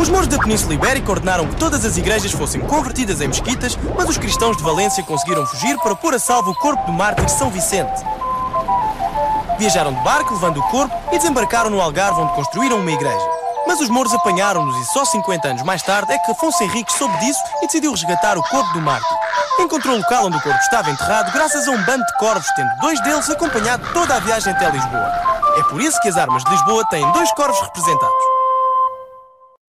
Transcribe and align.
Os 0.00 0.08
mouros 0.08 0.28
da 0.28 0.38
Península 0.38 0.72
Ibérica 0.72 1.10
ordenaram 1.10 1.46
que 1.46 1.56
todas 1.56 1.84
as 1.84 1.98
igrejas 1.98 2.32
fossem 2.32 2.58
convertidas 2.62 3.20
em 3.20 3.28
mesquitas, 3.28 3.78
mas 3.94 4.08
os 4.08 4.16
cristãos 4.16 4.56
de 4.56 4.62
Valência 4.62 5.02
conseguiram 5.02 5.44
fugir 5.44 5.76
para 5.76 5.94
pôr 5.94 6.14
a 6.14 6.18
salvo 6.18 6.52
o 6.52 6.54
corpo 6.54 6.86
do 6.86 6.92
mártir 6.92 7.28
São 7.28 7.50
Vicente. 7.50 8.02
Viajaram 9.58 9.92
de 9.92 10.00
barco, 10.00 10.32
levando 10.32 10.58
o 10.58 10.62
corpo, 10.70 10.96
e 11.12 11.18
desembarcaram 11.18 11.68
no 11.68 11.82
Algarve, 11.82 12.18
onde 12.18 12.32
construíram 12.32 12.78
uma 12.78 12.90
igreja. 12.90 13.28
Mas 13.66 13.78
os 13.78 13.90
mouros 13.90 14.14
apanharam-nos 14.14 14.74
e 14.74 14.84
só 14.86 15.04
50 15.04 15.48
anos 15.48 15.62
mais 15.64 15.82
tarde 15.82 16.10
é 16.10 16.18
que 16.18 16.30
Afonso 16.30 16.64
Henrique, 16.64 16.90
soube 16.94 17.14
disso 17.18 17.40
e 17.60 17.66
decidiu 17.66 17.90
resgatar 17.90 18.38
o 18.38 18.42
corpo 18.42 18.72
do 18.72 18.80
mártir. 18.80 19.16
Encontrou 19.58 19.96
o 19.96 19.98
local 19.98 20.24
onde 20.24 20.38
o 20.38 20.40
corpo 20.40 20.60
estava 20.60 20.90
enterrado 20.90 21.30
graças 21.30 21.68
a 21.68 21.70
um 21.72 21.82
bando 21.84 22.06
de 22.06 22.16
corvos, 22.16 22.46
tendo 22.56 22.70
dois 22.80 22.98
deles 23.02 23.28
acompanhado 23.28 23.86
toda 23.92 24.16
a 24.16 24.20
viagem 24.20 24.50
até 24.50 24.70
Lisboa. 24.70 25.12
É 25.58 25.62
por 25.64 25.78
isso 25.78 26.00
que 26.00 26.08
as 26.08 26.16
armas 26.16 26.42
de 26.42 26.50
Lisboa 26.52 26.88
têm 26.88 27.12
dois 27.12 27.30
corvos 27.32 27.60
representados. 27.60 28.39